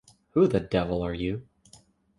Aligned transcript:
Who 0.31 0.47
the 0.47 0.59
devil 0.59 1.03
are 1.03 1.13
you? 1.13 1.45